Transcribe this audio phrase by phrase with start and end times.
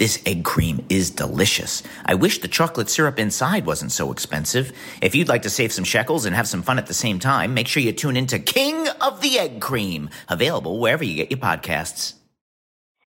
[0.00, 1.82] This egg cream is delicious.
[2.06, 4.72] I wish the chocolate syrup inside wasn't so expensive.
[5.02, 7.52] If you'd like to save some shekels and have some fun at the same time,
[7.52, 11.38] make sure you tune into King of the Egg Cream, available wherever you get your
[11.38, 12.14] podcasts.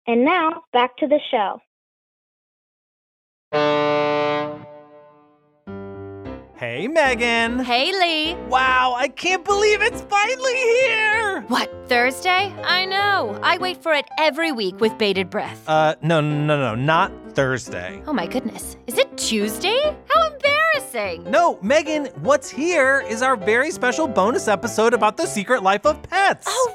[0.06, 1.60] And now back to the show.
[6.56, 7.58] Hey, Megan.
[7.58, 8.36] Hey, Lee.
[8.50, 11.33] Wow, I can't believe it's finally here.
[11.48, 12.54] What, Thursday?
[12.64, 13.38] I know.
[13.44, 15.68] I wait for it every week with bated breath.
[15.68, 18.02] Uh, no, no, no, no, no, not Thursday.
[18.08, 18.78] Oh my goodness.
[18.88, 19.96] Is it Tuesday?
[20.14, 21.30] How embarrassing.
[21.30, 26.02] No, Megan, what's here is our very special bonus episode about the secret life of
[26.04, 26.48] pets.
[26.50, 26.74] Oh,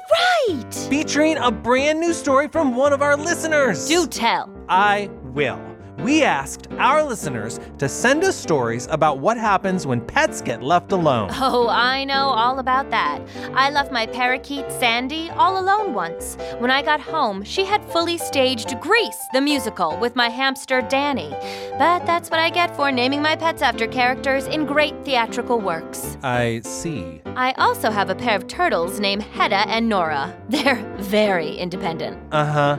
[0.49, 0.73] right.
[0.89, 3.87] Featuring a brand new story from one of our listeners.
[3.87, 4.49] Do tell.
[4.69, 5.68] I will.
[6.01, 10.93] We asked our listeners to send us stories about what happens when pets get left
[10.93, 11.29] alone.
[11.33, 13.21] Oh, I know all about that.
[13.53, 16.37] I left my parakeet Sandy all alone once.
[16.59, 21.31] When I got home, she had fully staged Grease, the musical, with my hamster Danny.
[21.77, 26.17] But that's what I get for naming my pets after characters in great theatrical works.
[26.23, 27.21] I see.
[27.35, 30.33] I also have a pair of turtles named Hedda and Nora.
[30.49, 32.17] They're very independent.
[32.31, 32.77] Uh huh.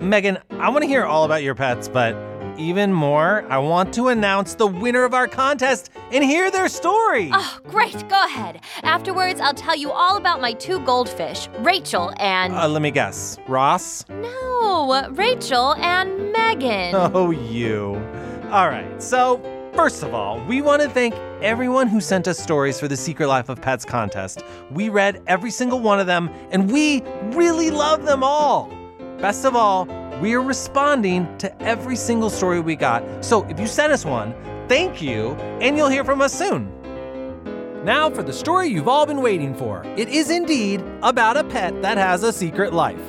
[0.00, 2.14] Megan, I want to hear all about your pets, but
[2.58, 7.30] even more, I want to announce the winner of our contest and hear their story.
[7.32, 8.08] Oh, great.
[8.08, 8.60] Go ahead.
[8.82, 12.52] Afterwards, I'll tell you all about my two goldfish, Rachel and.
[12.54, 13.38] Uh, let me guess.
[13.48, 14.04] Ross?
[14.08, 16.94] No, Rachel and Megan.
[17.14, 17.94] Oh, you.
[18.50, 19.02] All right.
[19.02, 19.40] So,
[19.74, 23.26] first of all, we want to thank everyone who sent us stories for the Secret
[23.28, 24.44] Life of Pets contest.
[24.70, 27.02] We read every single one of them, and we
[27.34, 28.70] really love them all.
[29.18, 29.86] Best of all,
[30.22, 33.02] we are responding to every single story we got.
[33.24, 34.32] So if you sent us one,
[34.68, 36.70] thank you, and you'll hear from us soon.
[37.84, 39.82] Now for the story you've all been waiting for.
[39.96, 43.02] It is indeed about a pet that has a secret life.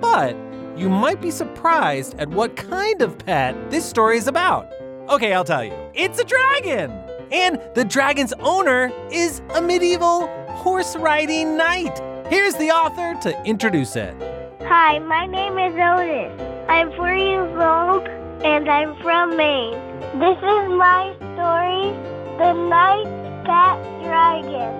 [0.00, 0.36] But
[0.76, 4.68] you might be surprised at what kind of pet this story is about.
[5.08, 5.72] Okay, I'll tell you.
[5.94, 6.90] It's a dragon!
[7.30, 11.96] And the dragon's owner is a medieval horse riding knight.
[12.28, 14.16] Here's the author to introduce it.
[14.62, 16.55] Hi, my name is Otis.
[16.68, 18.08] I'm four years old
[18.44, 19.78] and I'm from Maine.
[20.18, 21.94] This is my story,
[22.38, 23.06] The Night
[23.46, 24.74] Cat Dragon.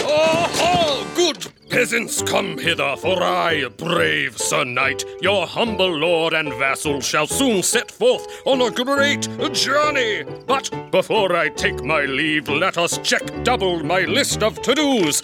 [0.00, 1.12] Aha!
[1.16, 7.26] Good peasants, come hither, for I, brave Sir Knight, your humble lord and vassal, shall
[7.26, 10.24] soon set forth on a great journey.
[10.46, 15.22] But before I take my leave, let us check double my list of to-dos.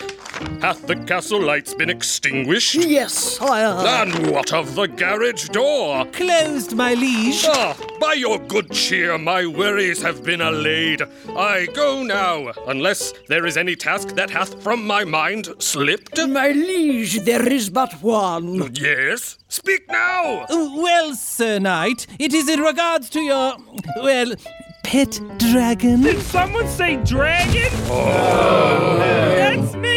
[0.60, 2.75] Hath the castle lights been extinguished?
[2.75, 3.86] Yes, sire.
[3.86, 6.06] And what of the garage door?
[6.06, 7.44] Closed, my liege.
[7.46, 11.02] Ah, by your good cheer, my worries have been allayed.
[11.36, 16.19] I go now, unless there is any task that hath from my mind slipped.
[16.26, 18.72] My liege, there is but one.
[18.75, 19.38] Yes?
[19.48, 20.46] Speak now!
[20.48, 23.56] Well, Sir Knight, it is in regards to your,
[24.02, 24.34] well,
[24.82, 26.02] pet dragon.
[26.02, 27.70] Did someone say dragon?
[29.38, 29.94] That's me.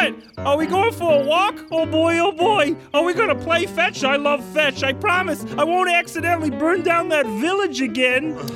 [0.00, 0.14] What?
[0.38, 1.62] Are we going for a walk?
[1.70, 2.74] Oh boy, oh boy.
[2.94, 4.02] Are we gonna play fetch?
[4.02, 4.82] I love fetch.
[4.82, 8.32] I promise I won't accidentally burn down that village again.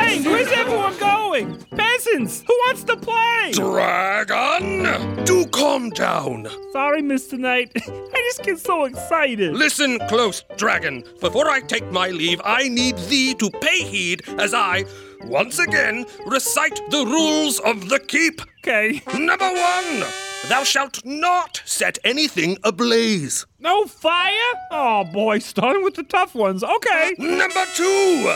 [0.00, 1.62] hey, where's everyone going?
[1.76, 3.52] Peasants, who wants to play?
[3.52, 5.22] Dragon!
[5.26, 6.48] Do calm down.
[6.72, 7.38] Sorry, Mr.
[7.38, 7.70] Knight.
[7.86, 9.52] I just get so excited.
[9.52, 11.04] Listen close, dragon.
[11.20, 14.86] Before I take my leave, I need thee to pay heed as I,
[15.24, 18.40] once again, recite the rules of the keep.
[18.60, 19.02] Okay.
[19.12, 20.04] Number one,
[20.48, 23.46] thou shalt not set anything ablaze.
[23.58, 24.52] No fire?
[24.70, 26.62] Oh boy, starting with the tough ones.
[26.62, 27.14] Okay.
[27.18, 28.34] Number two,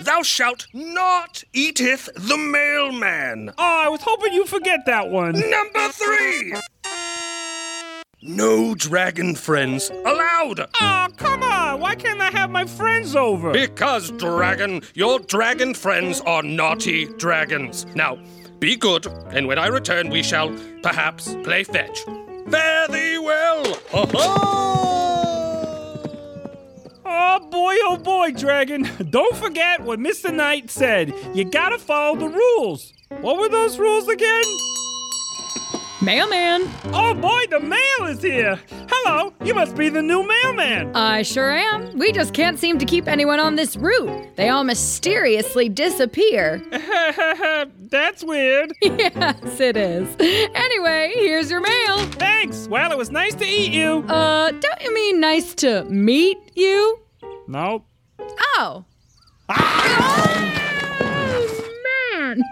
[0.00, 3.50] thou shalt not eateth the mailman.
[3.58, 5.32] Oh, I was hoping you forget that one.
[5.32, 6.54] Number three,
[8.22, 10.60] no dragon friends allowed.
[10.80, 11.80] Oh, come on.
[11.80, 13.52] Why can't I have my friends over?
[13.52, 17.86] Because, dragon, your dragon friends are naughty dragons.
[17.94, 18.18] Now,
[18.58, 22.04] be good, and when I return, we shall perhaps play fetch.
[22.50, 23.64] Fare thee well!
[23.90, 24.56] Ho-ho!
[27.04, 28.88] Oh boy, oh boy, Dragon.
[29.10, 30.32] Don't forget what Mr.
[30.32, 31.12] Knight said.
[31.34, 32.92] You gotta follow the rules.
[33.20, 34.42] What were those rules again?
[36.02, 36.68] Mailman.
[36.92, 38.60] Oh boy, the mail is here.
[38.88, 40.94] Hello, you must be the new mailman.
[40.94, 41.96] I sure am.
[41.98, 44.36] We just can't seem to keep anyone on this route.
[44.36, 46.62] They all mysteriously disappear.
[47.90, 48.72] That's weird.
[48.82, 50.06] yes, it is.
[50.54, 51.98] Anyway, here's your mail.
[52.12, 52.68] Thanks.
[52.68, 54.04] Well, it was nice to eat you.
[54.06, 57.00] Uh, don't you mean nice to meet you?
[57.48, 57.86] Nope.
[58.58, 58.84] Oh.
[59.48, 60.42] Oh,
[62.12, 62.42] man.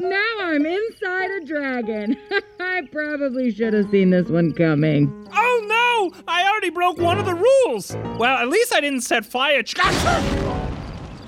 [0.00, 2.16] Now I'm inside a dragon.
[2.80, 5.28] I probably should have seen this one coming.
[5.34, 6.22] Oh no!
[6.26, 7.94] I already broke one of the rules.
[8.18, 9.62] Well, at least I didn't set fire.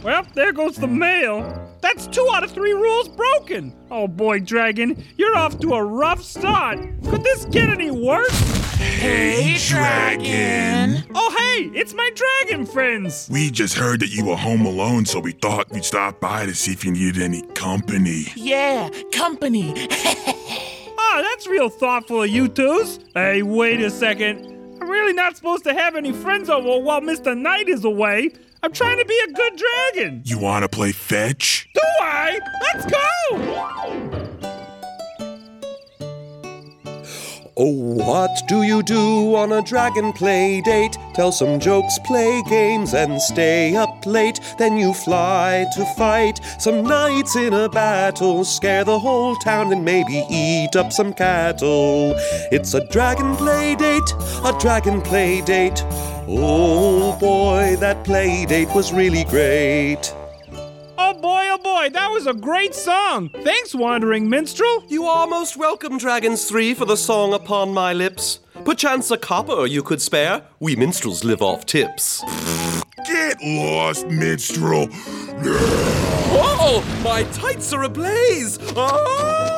[0.02, 1.70] Well, there goes the mail.
[1.82, 3.76] That's two out of three rules broken.
[3.90, 6.78] Oh boy, Dragon, you're off to a rough start.
[7.04, 8.31] Could this get any worse?
[8.78, 11.05] Hey, Dragon!
[11.14, 13.28] Oh hey, it's my dragon friends.
[13.31, 16.55] We just heard that you were home alone, so we thought we'd stop by to
[16.55, 18.28] see if you needed any company.
[18.37, 19.87] Yeah, company.
[21.20, 22.98] That's real thoughtful of you twos.
[23.14, 24.46] Hey, wait a second.
[24.80, 27.36] I'm really not supposed to have any friends over while Mr.
[27.36, 28.30] Knight is away.
[28.62, 30.22] I'm trying to be a good dragon.
[30.24, 31.68] You want to play fetch?
[31.74, 32.38] Do I?
[32.74, 34.01] Let's go!
[37.64, 40.98] Oh, what do you do on a dragon play date?
[41.14, 44.40] Tell some jokes, play games, and stay up late.
[44.58, 49.84] Then you fly to fight some knights in a battle, scare the whole town, and
[49.84, 52.14] maybe eat up some cattle.
[52.50, 54.12] It's a dragon play date,
[54.44, 55.84] a dragon play date.
[56.26, 60.12] Oh boy, that play date was really great.
[60.98, 63.30] Oh boy, oh boy, that was a great song.
[63.42, 64.84] Thanks, Wandering Minstrel.
[64.88, 68.40] You are most welcome, Dragons Three, for the song upon my lips.
[68.64, 70.44] Perchance a copper you could spare.
[70.60, 72.22] We minstrels live off tips.
[73.06, 74.88] Get lost, minstrel.
[76.34, 78.58] Oh, my tights are ablaze!
[78.76, 79.51] Oh!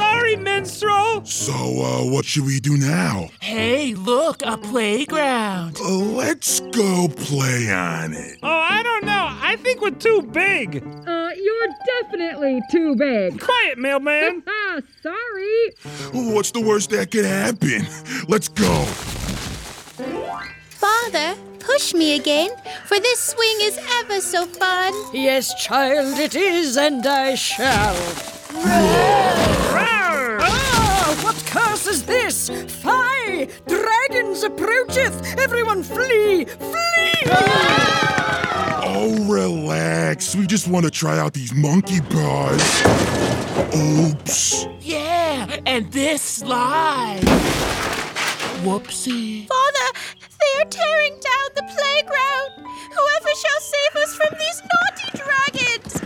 [0.00, 1.24] Sorry, Minstrel.
[1.26, 3.28] So, uh, what should we do now?
[3.40, 5.76] Hey, look, a playground.
[5.78, 8.38] Uh, let's go play on it.
[8.42, 9.26] Oh, I don't know.
[9.42, 10.82] I think we're too big.
[11.06, 11.68] Uh, you're
[12.02, 13.40] definitely too big.
[13.40, 14.42] Quiet, mailman.
[14.72, 16.32] Ah, sorry.
[16.32, 17.86] What's the worst that could happen?
[18.28, 18.84] Let's go.
[20.70, 22.50] Father, push me again,
[22.86, 24.92] for this swing is ever so fun.
[25.12, 27.96] Yes, child, it is, and I shall.
[28.52, 29.49] What curse
[31.90, 32.48] is this?
[32.48, 33.48] Fie!
[33.66, 35.38] Dragons approacheth!
[35.38, 36.44] Everyone flee!
[36.44, 37.12] Flee!
[38.92, 40.36] Oh, relax.
[40.36, 42.62] We just want to try out these monkey bars.
[43.74, 44.66] Oops.
[44.80, 47.22] Yeah, and this slide.
[48.62, 49.48] Whoopsie.
[49.48, 49.88] Father,
[50.40, 52.50] they are tearing down the playground.
[52.94, 55.49] Whoever shall save us from these naughty dragons.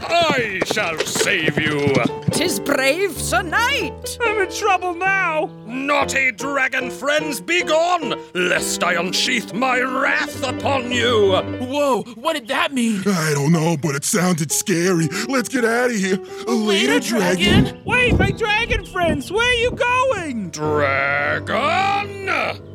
[0.09, 1.95] I shall save you.
[2.33, 4.19] Tis brave Sir Knight.
[4.21, 5.51] I'm in trouble now.
[5.67, 11.33] Naughty dragon friends, be gone, lest I unsheath my wrath upon you.
[11.33, 13.03] Whoa, what did that mean?
[13.07, 15.09] I don't know, but it sounded scary.
[15.29, 16.19] Let's get out of here.
[16.47, 17.81] Later, dragon.
[17.85, 20.51] Wait, my dragon friends, where are you going?
[20.51, 22.29] Dragon!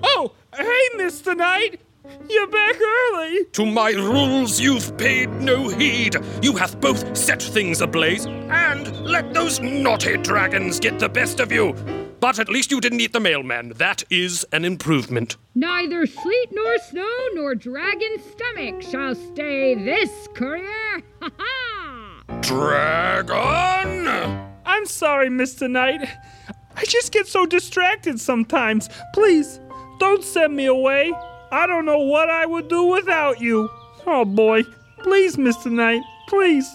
[0.03, 1.35] Oh, hey, Mr.
[1.35, 1.81] Knight.
[2.29, 3.45] You're back early.
[3.45, 6.15] To my rules you've paid no heed.
[6.41, 11.51] You hath both set things ablaze and let those naughty dragons get the best of
[11.51, 11.73] you.
[12.19, 13.73] But at least you didn't eat the mailman.
[13.77, 15.37] That is an improvement.
[15.55, 21.01] Neither sleet nor snow nor dragon stomach shall stay this courier.
[21.21, 22.23] Ha ha!
[22.41, 24.07] Dragon!
[24.65, 25.69] I'm sorry, Mr.
[25.69, 26.07] Knight.
[26.75, 28.89] I just get so distracted sometimes.
[29.13, 29.59] Please,
[29.99, 31.13] don't send me away.
[31.51, 33.69] I don't know what I would do without you.
[34.05, 34.63] Oh boy.
[34.99, 35.71] Please, Mr.
[35.71, 36.69] Knight, please.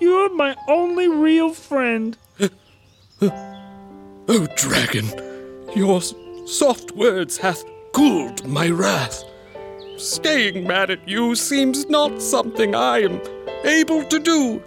[0.00, 2.16] You're my only real friend.
[4.32, 5.06] Oh, dragon,
[5.74, 6.00] your
[6.46, 9.24] soft words hath cooled my wrath.
[9.96, 13.20] Staying mad at you seems not something I am
[13.64, 14.62] able to do.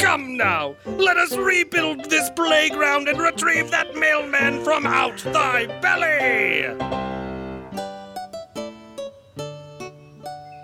[0.00, 7.17] Come now, let us rebuild this playground and retrieve that mailman from out thy belly!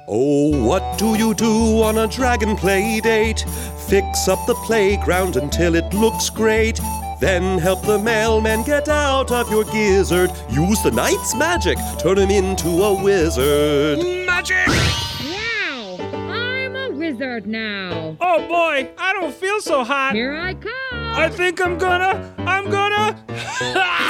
[0.06, 3.40] Oh, what do you do on a dragon play date?
[3.88, 6.78] Fix up the playground until it looks great.
[7.20, 10.30] Then help the mailman get out of your gizzard.
[10.50, 13.98] Use the knight's magic, turn him into a wizard.
[14.26, 14.66] Magic!
[14.66, 15.96] Wow!
[15.98, 18.14] I'm a wizard now.
[18.20, 20.14] Oh boy, I don't feel so hot.
[20.14, 20.72] Here I come.
[20.92, 22.34] I think I'm gonna.
[22.38, 23.24] I'm gonna.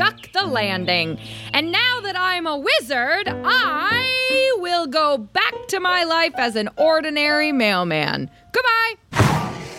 [0.00, 0.10] Aha!
[0.10, 1.18] Stuck the landing.
[1.52, 6.68] And now that I'm a wizard, I will go back to my life as an
[6.76, 8.30] ordinary mailman.
[8.52, 8.94] Goodbye.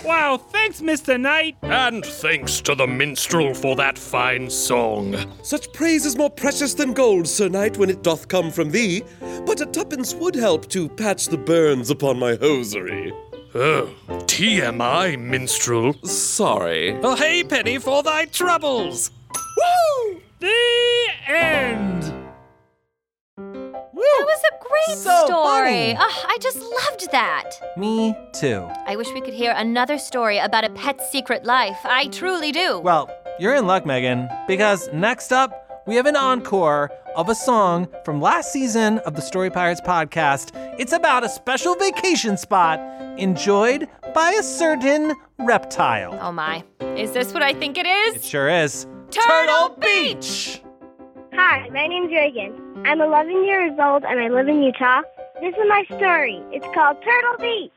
[0.05, 1.19] wow, thanks, Mr.
[1.19, 1.57] Knight.
[1.61, 5.15] And thanks to the minstrel for that fine song.
[5.43, 9.03] Such praise is more precious than gold, Sir Knight, when it doth come from thee.
[9.45, 13.11] But a tuppence would help to patch the burns upon my hosiery.
[13.53, 15.93] Oh, TMI, minstrel.
[16.03, 16.91] Sorry.
[17.03, 19.11] A Penny, for thy troubles.
[20.39, 22.03] The end.
[23.37, 23.61] Woo!
[23.93, 25.93] That was a great So story.
[25.93, 25.95] funny.
[25.95, 27.51] Ugh, I just loved that.
[27.77, 28.67] Me too.
[28.87, 31.77] I wish we could hear another story about a pet's secret life.
[31.83, 32.79] I truly do.
[32.79, 33.09] Well,
[33.39, 38.21] you're in luck, Megan, because next up, we have an encore of a song from
[38.21, 40.51] last season of the Story Pirates podcast.
[40.79, 42.79] It's about a special vacation spot
[43.19, 46.17] enjoyed by a certain reptile.
[46.21, 46.63] oh my.
[46.97, 48.15] Is this what I think it is?
[48.15, 48.85] It sure is.
[49.11, 50.61] Turtle Beach!
[51.33, 52.83] Hi, my name's Reagan.
[52.85, 55.01] I'm 11 years old and I live in Utah.
[55.41, 56.41] This is my story.
[56.53, 57.71] It's called Turtle Beach.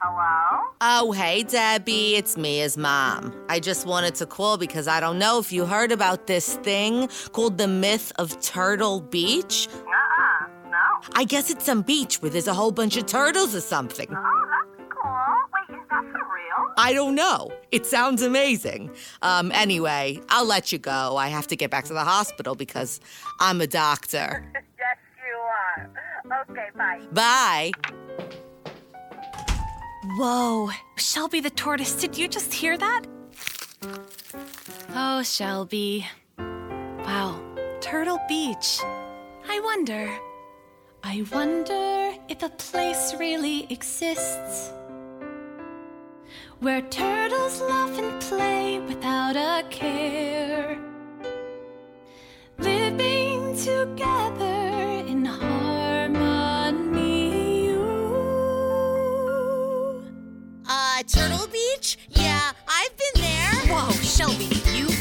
[0.00, 0.74] Hello?
[0.80, 2.16] Oh, hey, Debbie.
[2.16, 3.32] It's Mia's mom.
[3.48, 7.08] I just wanted to call because I don't know if you heard about this thing
[7.32, 9.68] called the myth of Turtle Beach.
[9.72, 11.12] Uh-uh, no.
[11.14, 14.08] I guess it's some beach where there's a whole bunch of turtles or something.
[14.10, 15.36] Oh, that's cool.
[15.54, 16.74] Wait, is that for real?
[16.78, 17.52] I don't know.
[17.72, 18.90] It sounds amazing.
[19.22, 21.16] Um, anyway, I'll let you go.
[21.16, 23.00] I have to get back to the hospital because
[23.40, 24.50] I'm a doctor.
[24.78, 24.96] yes,
[25.26, 26.42] you are.
[26.48, 27.00] Okay, bye.
[27.12, 27.72] Bye.
[30.16, 30.70] Whoa.
[30.96, 33.02] Shelby the tortoise, did you just hear that?
[34.94, 36.06] Oh, Shelby.
[36.38, 37.40] Wow.
[37.80, 38.80] Turtle Beach.
[39.48, 40.08] I wonder.
[41.02, 44.72] I wonder if a place really exists
[46.60, 50.78] where turtles laugh and play without a care.
[52.58, 56.08] Living together in harmony.
[57.68, 59.36] Ooh.
[60.66, 61.98] Uh, Turtle Beach?
[62.10, 63.52] Yeah, I've been there.
[63.68, 64.95] Whoa, Shelby, you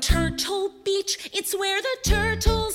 [0.00, 2.69] Turtle Beach, it's where the turtles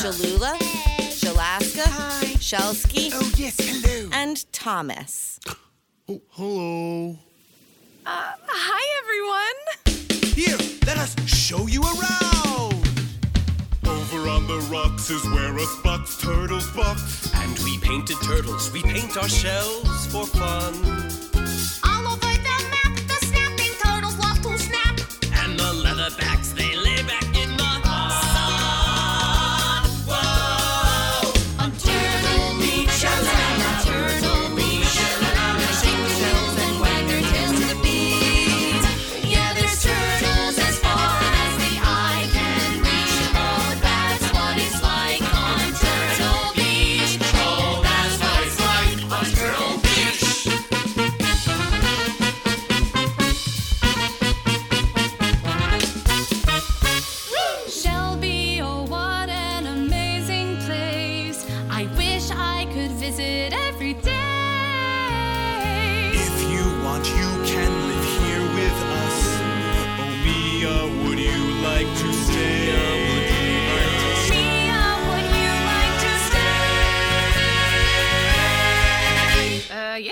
[0.00, 0.56] Shalula,
[1.12, 1.84] Shalaska,
[2.38, 4.08] Shelsky, Oh, yes, hello.
[4.12, 5.38] and Thomas.
[6.08, 7.18] Oh, hello.
[8.06, 10.32] Uh, hi, everyone.
[10.34, 12.72] Here, let us show you around.
[13.86, 17.30] Over on the rocks is where us box turtles box.
[17.34, 18.72] And we painted turtles.
[18.72, 21.29] We paint our shells for fun.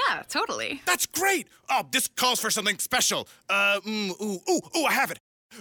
[0.09, 0.83] Yeah, totally.
[0.87, 1.49] That's great.
[1.71, 3.29] Oh, this calls for something special.
[3.49, 5.19] Uh, mm, ooh, ooh, ooh, I have it.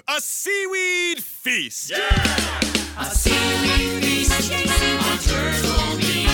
[0.07, 1.91] A seaweed feast.
[1.91, 2.59] Yeah!
[2.99, 6.27] A seaweed feast on Turtle Beach.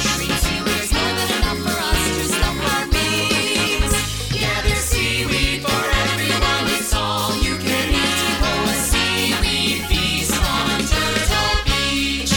[0.66, 4.42] There's more than enough for us to stuff our beaks.
[4.42, 6.66] Yeah, there's seaweed for everyone.
[6.78, 8.40] It's all you can eat.
[8.42, 12.34] Oh, a seaweed feast on Turtle Beach.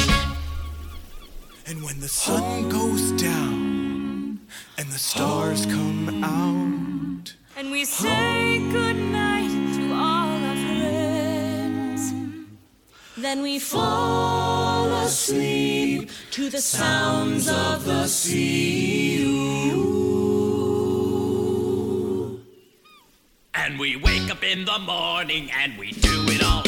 [1.66, 3.55] And when the sun goes down
[4.78, 12.12] and the stars come out, And we say goodnight to all our friends.
[13.16, 19.06] Then we fall asleep to the sounds of the sea.
[23.54, 26.65] And we wake up in the morning and we do it all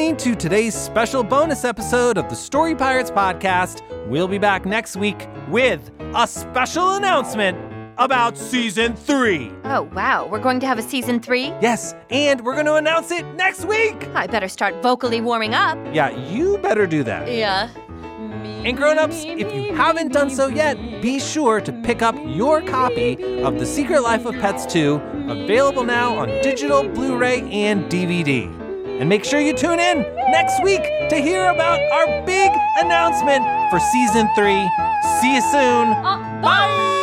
[0.00, 3.82] listening to today's special bonus episode of the Story Pirates podcast.
[4.08, 7.58] We'll be back next week with a special announcement
[7.98, 9.52] about season three.
[9.64, 10.26] Oh, wow.
[10.26, 11.48] We're going to have a season three?
[11.60, 14.08] Yes, and we're going to announce it next week.
[14.14, 15.76] I better start vocally warming up.
[15.92, 17.30] Yeah, you better do that.
[17.30, 17.68] Yeah.
[18.64, 23.42] And grown-ups, if you haven't done so yet, be sure to pick up your copy
[23.42, 24.94] of The Secret Life of Pets 2,
[25.28, 28.59] available now on digital, Blu-ray, and DVD.
[29.00, 33.80] And make sure you tune in next week to hear about our big announcement for
[33.80, 34.68] season 3.
[35.22, 35.88] See you soon.
[35.88, 36.99] Uh,